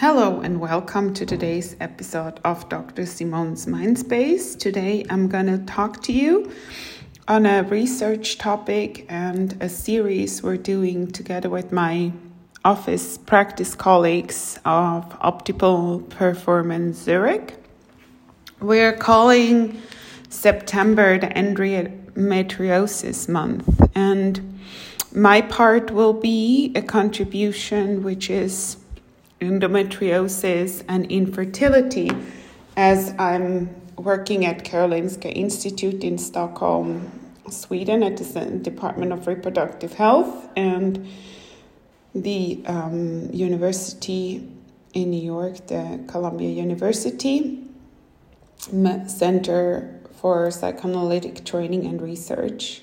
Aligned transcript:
Hello 0.00 0.42
and 0.42 0.60
welcome 0.60 1.14
to 1.14 1.24
today's 1.24 1.74
episode 1.80 2.38
of 2.44 2.68
Dr. 2.68 3.06
Simone's 3.06 3.64
Mindspace. 3.64 4.58
Today 4.58 5.06
I'm 5.08 5.26
going 5.26 5.46
to 5.46 5.56
talk 5.64 6.02
to 6.02 6.12
you 6.12 6.52
on 7.26 7.46
a 7.46 7.62
research 7.62 8.36
topic 8.36 9.06
and 9.08 9.56
a 9.58 9.70
series 9.70 10.42
we're 10.42 10.58
doing 10.58 11.10
together 11.10 11.48
with 11.48 11.72
my 11.72 12.12
office 12.62 13.16
practice 13.16 13.74
colleagues 13.74 14.58
of 14.66 15.08
Optimal 15.20 16.06
Performance 16.10 16.98
Zurich. 16.98 17.54
We're 18.60 18.92
calling 18.92 19.80
September 20.28 21.18
the 21.18 21.28
Endometriosis 21.28 23.30
Month, 23.30 23.80
and 23.94 24.60
my 25.14 25.40
part 25.40 25.90
will 25.90 26.12
be 26.12 26.74
a 26.76 26.82
contribution 26.82 28.02
which 28.02 28.28
is 28.28 28.76
endometriosis 29.40 30.84
and 30.88 31.10
infertility 31.10 32.10
as 32.76 33.14
I'm 33.18 33.74
working 33.96 34.44
at 34.44 34.64
Karolinska 34.64 35.34
Institute 35.34 36.04
in 36.04 36.18
Stockholm, 36.18 37.10
Sweden, 37.50 38.02
at 38.02 38.16
the 38.16 38.58
Department 38.62 39.12
of 39.12 39.26
Reproductive 39.26 39.94
Health, 39.94 40.48
and 40.56 41.08
the 42.14 42.62
um, 42.66 43.30
university 43.32 44.48
in 44.94 45.10
New 45.10 45.22
York, 45.22 45.66
the 45.66 46.02
Columbia 46.08 46.50
University 46.50 47.62
Center 49.06 50.00
for 50.20 50.50
Psychoanalytic 50.50 51.44
Training 51.44 51.84
and 51.86 52.00
Research. 52.00 52.82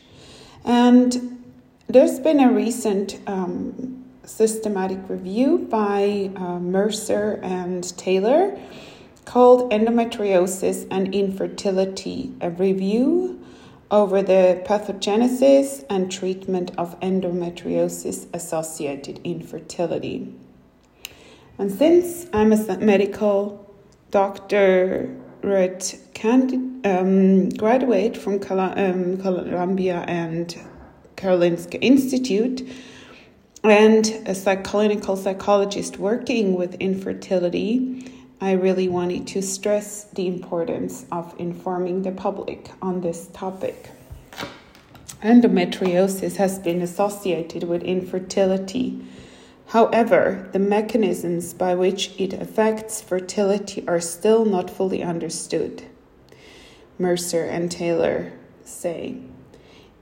And 0.64 1.44
there's 1.88 2.20
been 2.20 2.40
a 2.40 2.52
recent 2.52 3.20
um, 3.28 4.03
systematic 4.26 5.00
review 5.10 5.68
by 5.70 6.32
uh, 6.36 6.60
Mercer 6.60 7.40
and 7.44 7.98
Taylor 7.98 8.58
called 9.26 9.72
Endometriosis 9.72 10.88
and 10.92 11.14
Infertility, 11.14 12.34
a 12.42 12.50
review 12.50 13.44
over 13.92 14.22
the 14.22 14.62
pathogenesis 14.66 15.86
and 15.90 16.12
treatment 16.12 16.72
of 16.78 17.00
endometriosis 17.02 18.28
associated 18.34 19.20
infertility. 19.24 20.34
And 21.60 21.72
since 21.72 22.26
I'm 22.34 22.52
a 22.52 22.78
medical 22.78 23.72
doctorate 24.10 26.00
candidate, 26.14 26.60
um, 26.86 27.50
graduate 27.50 28.18
from 28.18 28.34
um, 28.50 29.18
Columbia 29.18 30.04
and 30.08 30.60
Karolinska 31.16 31.78
Institute, 31.82 32.68
and 33.64 34.06
as 34.26 34.46
a 34.46 34.58
clinical 34.58 35.16
psychologist 35.16 35.98
working 35.98 36.56
with 36.56 36.76
infertility, 36.76 38.12
I 38.42 38.52
really 38.52 38.90
wanted 38.90 39.26
to 39.28 39.42
stress 39.42 40.04
the 40.04 40.28
importance 40.28 41.06
of 41.12 41.34
informing 41.40 42.02
the 42.02 42.12
public 42.12 42.72
on 42.82 43.00
this 43.00 43.28
topic. 43.28 43.90
Endometriosis 45.22 46.36
has 46.36 46.60
been 46.60 46.82
associated 46.82 47.64
with 47.64 47.84
infertility. 47.84 49.00
However, 49.68 50.50
the 50.52 50.60
mechanisms 50.60 51.54
by 51.54 51.74
which 51.76 52.12
it 52.20 52.34
affects 52.34 53.02
fertility 53.02 53.88
are 53.88 54.02
still 54.02 54.44
not 54.44 54.70
fully 54.70 55.02
understood, 55.02 55.84
Mercer 57.00 57.46
and 57.46 57.72
Taylor 57.72 58.34
say. 58.66 59.20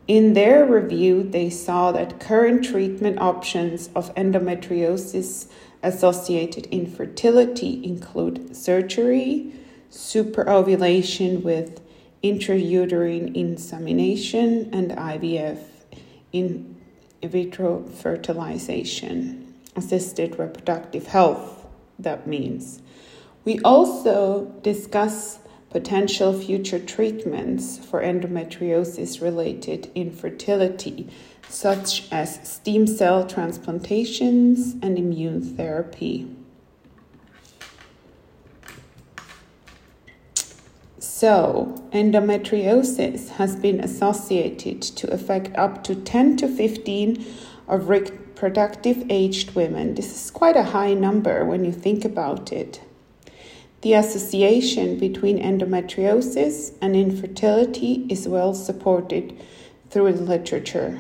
In 0.08 0.34
their 0.34 0.66
review, 0.66 1.24
they 1.24 1.50
saw 1.50 1.92
that 1.92 2.20
current 2.20 2.66
treatment 2.66 3.20
options 3.20 3.90
of 3.96 4.14
endometriosis 4.16 5.48
associated 5.84 6.66
infertility 6.68 7.84
include 7.84 8.56
surgery, 8.56 9.54
superovulation 9.92 11.44
with 11.44 11.82
intrauterine 12.24 13.36
insemination, 13.36 14.70
and 14.73 14.92
IVF 14.92 15.60
in 16.32 16.76
vitro 17.23 17.84
fertilization, 17.84 19.54
assisted 19.76 20.38
reproductive 20.40 21.08
health, 21.08 21.67
that 22.00 22.28
means. 22.28 22.82
We 23.44 23.60
also 23.60 24.45
discuss 24.61 25.40
potential 25.71 26.37
future 26.37 26.80
treatments 26.80 27.77
for 27.77 28.02
endometriosis 28.02 29.21
related 29.21 29.89
infertility, 29.95 31.08
such 31.48 32.11
as 32.11 32.48
stem 32.48 32.86
cell 32.86 33.26
transplantations 33.26 34.76
and 34.83 34.98
immune 34.98 35.42
therapy. 35.42 36.27
So, 40.99 41.87
endometriosis 41.93 43.30
has 43.30 43.55
been 43.55 43.80
associated 43.80 44.81
to 44.81 45.14
affect 45.14 45.55
up 45.55 45.83
to 45.86 45.95
10 45.95 46.37
to 46.37 46.48
15 46.48 47.26
of 47.67 47.89
reproductive 47.89 49.05
aged 49.10 49.55
women. 49.55 49.95
This 49.95 50.14
is 50.14 50.31
quite 50.31 50.58
a 50.58 50.64
high 50.64 50.95
number 50.95 51.45
when 51.45 51.64
you 51.64 51.71
think 51.71 52.04
about 52.04 52.52
it. 52.52 52.81
The 53.81 53.93
association 53.93 54.99
between 54.99 55.39
endometriosis 55.39 56.73
and 56.81 56.95
infertility 56.95 58.05
is 58.09 58.27
well 58.27 58.53
supported 58.53 59.36
through 59.89 60.14
the 60.14 60.21
literature, 60.21 60.99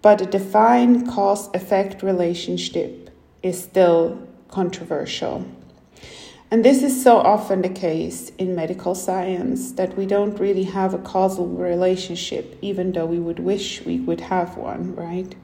but 0.00 0.20
a 0.20 0.26
defined 0.26 1.08
cause 1.08 1.48
effect 1.54 2.04
relationship 2.04 3.10
is 3.42 3.60
still 3.60 4.26
controversial. 4.48 5.44
And 6.52 6.64
this 6.64 6.84
is 6.84 7.02
so 7.02 7.16
often 7.16 7.62
the 7.62 7.68
case 7.68 8.30
in 8.38 8.54
medical 8.54 8.94
science 8.94 9.72
that 9.72 9.96
we 9.96 10.06
don't 10.06 10.38
really 10.38 10.64
have 10.64 10.94
a 10.94 10.98
causal 10.98 11.48
relationship, 11.48 12.58
even 12.62 12.92
though 12.92 13.06
we 13.06 13.18
would 13.18 13.40
wish 13.40 13.84
we 13.84 13.98
would 13.98 14.20
have 14.20 14.56
one, 14.56 14.94
right? 14.94 15.34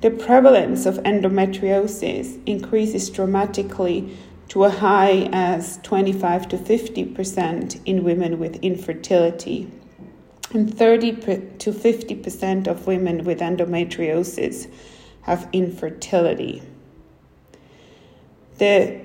The 0.00 0.10
prevalence 0.10 0.86
of 0.86 0.98
endometriosis 0.98 2.40
increases 2.46 3.10
dramatically 3.10 4.16
to 4.48 4.64
a 4.64 4.70
high 4.70 5.28
as 5.32 5.78
25 5.82 6.48
to 6.48 6.56
50% 6.58 7.80
in 7.84 8.04
women 8.04 8.38
with 8.38 8.56
infertility. 8.56 9.70
And 10.52 10.72
30 10.76 11.12
to 11.58 11.72
50% 11.72 12.66
of 12.66 12.86
women 12.86 13.24
with 13.24 13.40
endometriosis 13.40 14.70
have 15.22 15.48
infertility. 15.52 16.62
The 18.58 19.00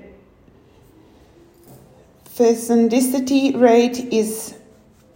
fecundity 2.26 3.56
rate 3.56 3.98
is 4.14 4.56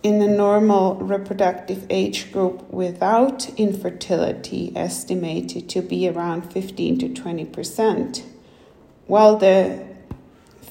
in 0.03 0.19
the 0.19 0.27
normal 0.27 0.95
reproductive 0.95 1.85
age 1.89 2.31
group 2.31 2.67
without 2.71 3.47
infertility 3.59 4.73
estimated 4.75 5.69
to 5.69 5.81
be 5.81 6.09
around 6.09 6.51
15 6.51 6.97
to 6.99 7.13
20 7.13 7.45
percent, 7.45 8.23
while 9.05 9.37
the 9.37 9.90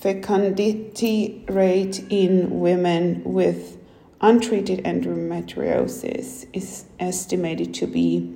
fecundity 0.00 1.44
rate 1.48 2.02
in 2.08 2.60
women 2.60 3.22
with 3.22 3.76
untreated 4.22 4.82
endometriosis 4.84 6.46
is 6.54 6.86
estimated 6.98 7.74
to 7.74 7.86
be 7.86 8.34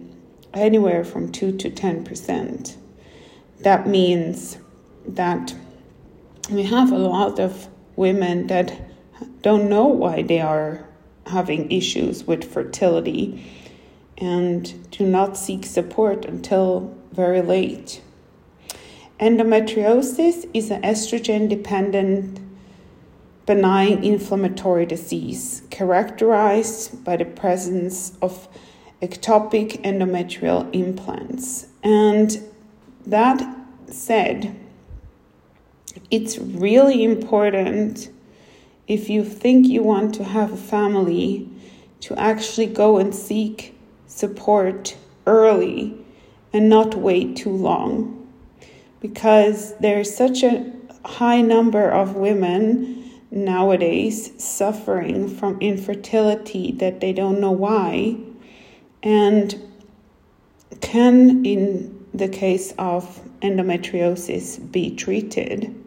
anywhere 0.52 1.02
from 1.04 1.32
2 1.32 1.56
to 1.56 1.70
10%. 1.70 2.76
That 3.60 3.88
means 3.88 4.58
that 5.08 5.54
we 6.50 6.64
have 6.64 6.92
a 6.92 6.98
lot 6.98 7.38
of 7.38 7.68
women 7.96 8.46
that 8.48 8.78
don't 9.40 9.70
know 9.70 9.86
why 9.86 10.22
they 10.22 10.40
are 10.40 10.86
having 11.26 11.70
issues 11.70 12.24
with 12.24 12.44
fertility 12.44 13.50
and 14.18 14.90
do 14.90 15.06
not 15.06 15.36
seek 15.38 15.64
support 15.64 16.26
until 16.26 16.94
very 17.12 17.40
late. 17.40 18.02
Endometriosis 19.20 20.48
is 20.52 20.72
an 20.72 20.82
estrogen 20.82 21.48
dependent 21.48 22.40
benign 23.46 24.02
inflammatory 24.02 24.84
disease 24.84 25.62
characterized 25.70 27.04
by 27.04 27.16
the 27.16 27.24
presence 27.24 28.16
of 28.20 28.48
ectopic 29.00 29.80
endometrial 29.82 30.68
implants. 30.74 31.68
And 31.84 32.42
that 33.06 33.40
said, 33.86 34.56
it's 36.10 36.38
really 36.38 37.04
important 37.04 38.10
if 38.88 39.08
you 39.08 39.24
think 39.24 39.68
you 39.68 39.84
want 39.84 40.12
to 40.16 40.24
have 40.24 40.52
a 40.52 40.56
family 40.56 41.48
to 42.00 42.18
actually 42.18 42.66
go 42.66 42.98
and 42.98 43.14
seek 43.14 43.78
support 44.08 44.96
early 45.24 46.04
and 46.52 46.68
not 46.68 46.96
wait 46.96 47.36
too 47.36 47.50
long 47.50 48.23
because 49.04 49.76
there's 49.80 50.16
such 50.16 50.42
a 50.42 50.64
high 51.04 51.42
number 51.42 51.90
of 51.90 52.16
women 52.16 53.12
nowadays 53.30 54.32
suffering 54.42 55.28
from 55.28 55.60
infertility 55.60 56.72
that 56.72 57.02
they 57.02 57.12
don't 57.12 57.38
know 57.38 57.50
why 57.50 58.16
and 59.02 59.60
can 60.80 61.44
in 61.44 62.06
the 62.14 62.28
case 62.28 62.72
of 62.78 63.20
endometriosis 63.42 64.72
be 64.72 64.96
treated? 64.96 65.84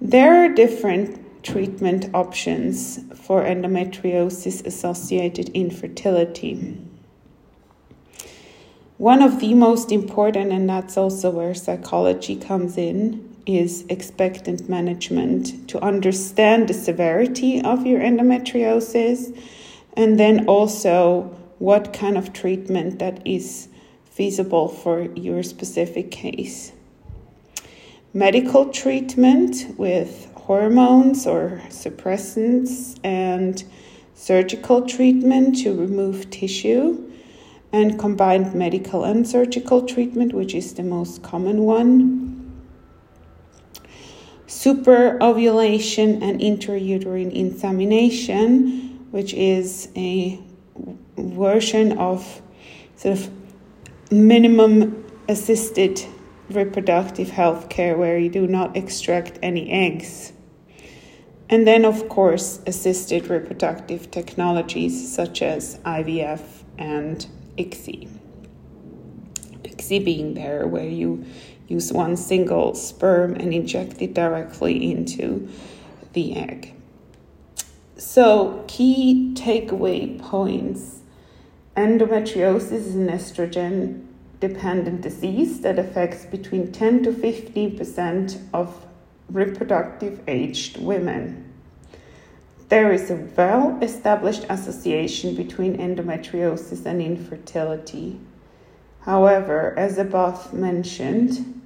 There 0.00 0.44
are 0.44 0.48
different 0.48 1.42
treatment 1.42 2.08
options 2.14 3.00
for 3.16 3.42
endometriosis 3.42 4.64
associated 4.64 5.48
infertility. 5.48 6.78
One 9.02 9.20
of 9.20 9.40
the 9.40 9.52
most 9.54 9.90
important, 9.90 10.52
and 10.52 10.68
that's 10.68 10.96
also 10.96 11.28
where 11.28 11.54
psychology 11.54 12.36
comes 12.36 12.78
in, 12.78 13.34
is 13.46 13.84
expectant 13.88 14.68
management 14.68 15.68
to 15.70 15.82
understand 15.82 16.68
the 16.68 16.74
severity 16.74 17.60
of 17.60 17.84
your 17.84 17.98
endometriosis 17.98 19.36
and 19.94 20.20
then 20.20 20.46
also 20.46 21.36
what 21.58 21.92
kind 21.92 22.16
of 22.16 22.32
treatment 22.32 23.00
that 23.00 23.26
is 23.26 23.66
feasible 24.04 24.68
for 24.68 25.08
your 25.16 25.42
specific 25.42 26.12
case. 26.12 26.70
Medical 28.14 28.66
treatment 28.66 29.66
with 29.76 30.30
hormones 30.36 31.26
or 31.26 31.60
suppressants 31.70 33.00
and 33.02 33.64
surgical 34.14 34.86
treatment 34.86 35.58
to 35.64 35.74
remove 35.74 36.30
tissue 36.30 37.11
and 37.72 37.98
combined 37.98 38.54
medical 38.54 39.04
and 39.04 39.26
surgical 39.26 39.82
treatment, 39.86 40.32
which 40.32 40.54
is 40.54 40.74
the 40.74 40.82
most 40.82 41.22
common 41.22 41.62
one. 41.62 42.62
Super 44.46 45.22
ovulation 45.22 46.22
and 46.22 46.40
intrauterine 46.40 47.32
insemination, 47.32 49.06
which 49.10 49.32
is 49.32 49.88
a 49.96 50.38
version 51.16 51.96
of 51.98 52.42
sort 52.96 53.18
of 53.18 53.30
minimum 54.10 55.04
assisted 55.28 56.04
reproductive 56.50 57.30
health 57.30 57.68
care 57.70 57.96
where 57.96 58.18
you 58.18 58.28
do 58.28 58.46
not 58.46 58.76
extract 58.76 59.38
any 59.42 59.70
eggs. 59.70 60.32
And 61.48 61.66
then, 61.66 61.84
of 61.84 62.08
course, 62.08 62.60
assisted 62.66 63.28
reproductive 63.28 64.10
technologies 64.10 65.14
such 65.14 65.42
as 65.42 65.78
IVF 65.84 66.40
and 66.78 67.26
ICSI. 67.56 68.08
ICSI 69.64 70.04
being 70.04 70.34
there, 70.34 70.66
where 70.66 70.88
you 70.88 71.24
use 71.68 71.92
one 71.92 72.16
single 72.16 72.74
sperm 72.74 73.34
and 73.34 73.52
inject 73.52 74.00
it 74.02 74.14
directly 74.14 74.90
into 74.90 75.48
the 76.12 76.36
egg. 76.36 76.74
So, 77.96 78.64
key 78.68 79.32
takeaway 79.34 80.20
points 80.20 81.00
endometriosis 81.76 82.72
is 82.72 82.94
an 82.94 83.08
estrogen 83.08 84.06
dependent 84.40 85.00
disease 85.00 85.60
that 85.60 85.78
affects 85.78 86.24
between 86.26 86.72
10 86.72 87.04
to 87.04 87.12
15% 87.12 88.42
of 88.52 88.86
reproductive 89.30 90.20
aged 90.26 90.78
women. 90.78 91.51
There 92.72 92.90
is 92.90 93.10
a 93.10 93.16
well 93.36 93.78
established 93.82 94.46
association 94.48 95.34
between 95.34 95.76
endometriosis 95.76 96.86
and 96.86 97.02
infertility. 97.02 98.18
However, 99.00 99.74
as 99.76 99.98
above 99.98 100.54
mentioned, 100.54 101.60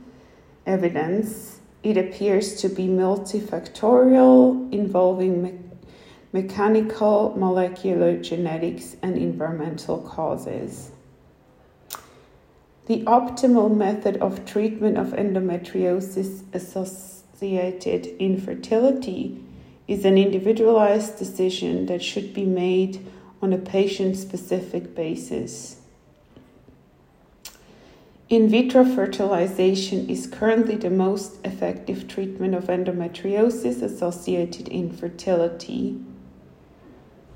evidence 0.66 1.60
it 1.84 1.96
appears 1.96 2.60
to 2.60 2.68
be 2.68 2.88
multifactorial 2.88 4.72
involving 4.72 5.44
me- 5.44 5.58
mechanical, 6.32 7.34
molecular 7.38 8.16
genetics, 8.16 8.96
and 9.00 9.16
environmental 9.16 9.98
causes. 9.98 10.90
The 12.86 13.04
optimal 13.04 13.72
method 13.72 14.16
of 14.16 14.44
treatment 14.44 14.98
of 14.98 15.12
endometriosis 15.12 16.42
associated 16.52 18.06
infertility 18.18 19.45
is 19.88 20.04
an 20.04 20.18
individualized 20.18 21.18
decision 21.18 21.86
that 21.86 22.02
should 22.02 22.34
be 22.34 22.44
made 22.44 23.06
on 23.40 23.52
a 23.52 23.58
patient 23.58 24.16
specific 24.16 24.94
basis. 24.94 25.76
In 28.28 28.48
vitro 28.48 28.84
fertilization 28.84 30.10
is 30.10 30.26
currently 30.26 30.74
the 30.74 30.90
most 30.90 31.36
effective 31.44 32.08
treatment 32.08 32.56
of 32.56 32.64
endometriosis 32.64 33.82
associated 33.82 34.66
infertility. 34.66 36.00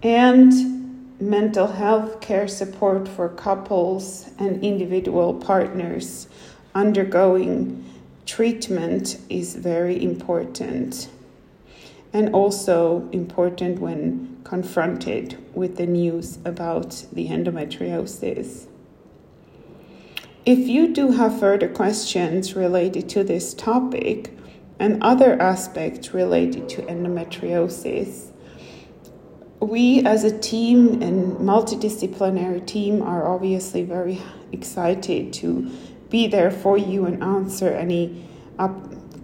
And 0.02 1.20
mental 1.20 1.68
health 1.68 2.20
care 2.20 2.48
support 2.48 3.06
for 3.06 3.28
couples 3.28 4.30
and 4.38 4.64
individual 4.64 5.34
partners 5.34 6.26
undergoing 6.74 7.84
treatment 8.26 9.18
is 9.28 9.54
very 9.54 10.02
important 10.02 11.08
and 12.12 12.34
also 12.34 13.08
important 13.12 13.78
when 13.78 14.40
confronted 14.44 15.38
with 15.54 15.76
the 15.76 15.86
news 15.86 16.38
about 16.44 17.04
the 17.12 17.28
endometriosis. 17.28 18.66
If 20.46 20.58
you 20.58 20.92
do 20.92 21.12
have 21.12 21.38
further 21.38 21.68
questions 21.68 22.56
related 22.56 23.08
to 23.10 23.22
this 23.22 23.54
topic 23.54 24.36
and 24.78 25.02
other 25.02 25.40
aspects 25.40 26.14
related 26.14 26.68
to 26.70 26.82
endometriosis, 26.82 28.32
we 29.60 30.02
as 30.06 30.24
a 30.24 30.38
team 30.38 31.02
and 31.02 31.36
multidisciplinary 31.36 32.66
team 32.66 33.02
are 33.02 33.28
obviously 33.28 33.84
very 33.84 34.20
excited 34.52 35.32
to 35.34 35.70
be 36.08 36.26
there 36.26 36.50
for 36.50 36.78
you 36.78 37.04
and 37.04 37.22
answer 37.22 37.68
any 37.68 38.26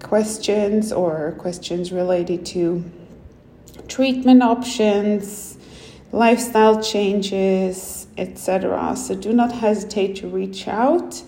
questions 0.02 0.93
or 0.93 1.32
questions 1.38 1.93
related 1.93 2.46
to 2.46 2.84
treatment 3.88 4.43
options, 4.43 5.56
lifestyle 6.12 6.82
changes, 6.82 8.06
etc. 8.16 8.96
So 8.96 9.14
do 9.14 9.32
not 9.32 9.52
hesitate 9.52 10.16
to 10.16 10.28
reach 10.28 10.69
out 10.69 11.22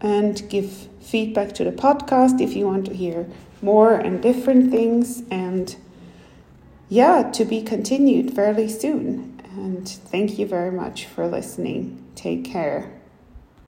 and 0.00 0.48
give 0.48 0.88
feedback 1.00 1.52
to 1.54 1.64
the 1.64 1.72
podcast 1.72 2.40
if 2.40 2.54
you 2.54 2.66
want 2.66 2.86
to 2.86 2.94
hear 2.94 3.26
more 3.62 3.94
and 3.94 4.22
different 4.22 4.70
things 4.70 5.22
and 5.30 5.76
yeah, 6.88 7.30
to 7.32 7.44
be 7.44 7.62
continued 7.62 8.34
fairly 8.34 8.68
soon. 8.68 9.40
And 9.56 9.88
thank 9.88 10.38
you 10.38 10.46
very 10.46 10.70
much 10.70 11.06
for 11.06 11.26
listening. 11.26 12.04
Take 12.14 12.44
care. 12.44 12.95